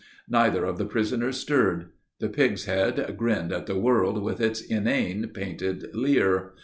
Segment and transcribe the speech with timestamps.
[0.27, 1.91] Neither of the prisoners stirred.
[2.19, 6.53] The pig's head grinned at the world with its inane, painted leer.